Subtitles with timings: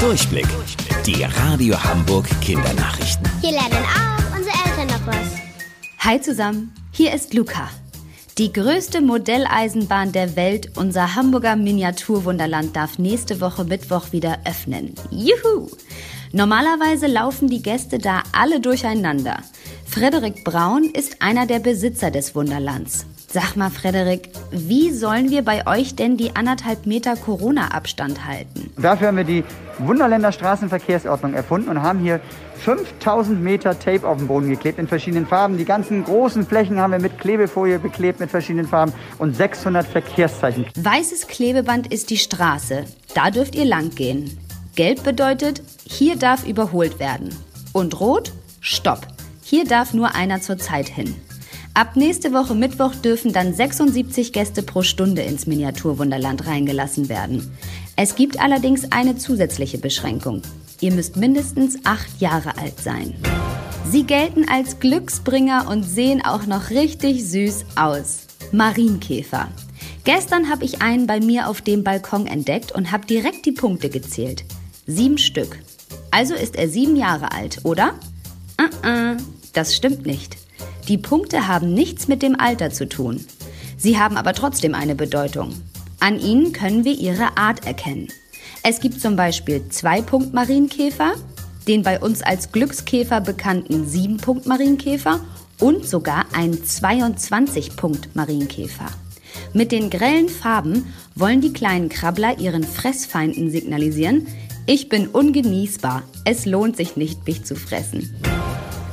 [0.00, 0.46] Durchblick.
[1.06, 3.26] Die Radio Hamburg Kindernachrichten.
[3.40, 5.38] Hier lernen auch unsere Eltern noch was.
[6.00, 7.70] Hi zusammen, hier ist Luca.
[8.36, 14.94] Die größte Modelleisenbahn der Welt, unser Hamburger Miniaturwunderland, darf nächste Woche Mittwoch wieder öffnen.
[15.10, 15.70] Juhu!
[16.30, 19.38] Normalerweise laufen die Gäste da alle durcheinander.
[19.86, 23.06] Frederik Braun ist einer der Besitzer des Wunderlands.
[23.36, 28.72] Sag mal, Frederik, wie sollen wir bei euch denn die anderthalb Meter Corona-Abstand halten?
[28.78, 29.44] Dafür haben wir die
[29.76, 32.22] Wunderländer Straßenverkehrsordnung erfunden und haben hier
[32.60, 35.58] 5000 Meter Tape auf den Boden geklebt in verschiedenen Farben.
[35.58, 40.64] Die ganzen großen Flächen haben wir mit Klebefolie beklebt mit verschiedenen Farben und 600 Verkehrszeichen.
[40.74, 42.86] Weißes Klebeband ist die Straße.
[43.12, 44.38] Da dürft ihr lang gehen.
[44.76, 47.36] Gelb bedeutet, hier darf überholt werden.
[47.74, 49.06] Und rot, stopp.
[49.42, 51.14] Hier darf nur einer zur Zeit hin.
[51.76, 57.54] Ab nächste Woche Mittwoch dürfen dann 76 Gäste pro Stunde ins Miniaturwunderland reingelassen werden.
[57.96, 60.40] Es gibt allerdings eine zusätzliche Beschränkung.
[60.80, 63.14] Ihr müsst mindestens acht Jahre alt sein.
[63.90, 68.26] Sie gelten als Glücksbringer und sehen auch noch richtig süß aus.
[68.52, 69.48] Marienkäfer.
[70.04, 73.90] Gestern habe ich einen bei mir auf dem Balkon entdeckt und habe direkt die Punkte
[73.90, 74.46] gezählt.
[74.86, 75.58] Sieben Stück.
[76.10, 77.96] Also ist er sieben Jahre alt, oder?
[78.58, 79.16] Uh -uh,
[79.52, 80.38] das stimmt nicht.
[80.88, 83.24] Die Punkte haben nichts mit dem Alter zu tun.
[83.76, 85.50] Sie haben aber trotzdem eine Bedeutung.
[85.98, 88.06] An ihnen können wir ihre Art erkennen.
[88.62, 91.14] Es gibt zum Beispiel Zwei-Punkt-Marienkäfer,
[91.66, 95.18] den bei uns als Glückskäfer bekannten Sieben-Punkt-Marienkäfer
[95.58, 98.86] und sogar einen 22-Punkt-Marienkäfer.
[99.52, 104.28] Mit den grellen Farben wollen die kleinen Krabbler ihren Fressfeinden signalisieren,
[104.68, 108.16] ich bin ungenießbar, es lohnt sich nicht, mich zu fressen.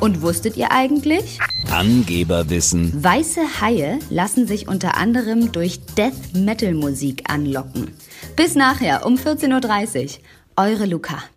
[0.04, 1.40] Und wusstet ihr eigentlich?
[1.72, 2.92] Angeberwissen.
[3.02, 7.94] Weiße Haie lassen sich unter anderem durch Death Metal Musik anlocken.
[8.36, 10.10] Bis nachher um 14.30 Uhr.
[10.58, 11.24] Eure Luca.